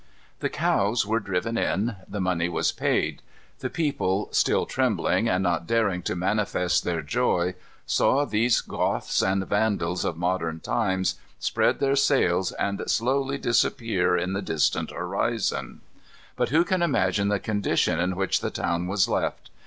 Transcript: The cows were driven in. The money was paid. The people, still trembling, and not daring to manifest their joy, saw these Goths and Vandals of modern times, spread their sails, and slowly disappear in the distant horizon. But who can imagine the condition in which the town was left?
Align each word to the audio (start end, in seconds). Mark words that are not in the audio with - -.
The 0.39 0.49
cows 0.49 1.05
were 1.05 1.19
driven 1.19 1.59
in. 1.59 1.95
The 2.07 2.19
money 2.19 2.49
was 2.49 2.71
paid. 2.71 3.21
The 3.59 3.69
people, 3.69 4.29
still 4.31 4.65
trembling, 4.65 5.29
and 5.29 5.43
not 5.43 5.67
daring 5.67 6.01
to 6.01 6.15
manifest 6.15 6.83
their 6.83 7.03
joy, 7.03 7.53
saw 7.85 8.25
these 8.25 8.61
Goths 8.61 9.21
and 9.21 9.47
Vandals 9.47 10.03
of 10.03 10.17
modern 10.17 10.59
times, 10.59 11.19
spread 11.37 11.79
their 11.79 11.95
sails, 11.95 12.51
and 12.53 12.81
slowly 12.89 13.37
disappear 13.37 14.17
in 14.17 14.33
the 14.33 14.41
distant 14.41 14.89
horizon. 14.89 15.81
But 16.35 16.49
who 16.49 16.65
can 16.65 16.81
imagine 16.81 17.27
the 17.27 17.37
condition 17.39 17.99
in 17.99 18.15
which 18.15 18.39
the 18.41 18.49
town 18.49 18.87
was 18.87 19.07
left? 19.07 19.51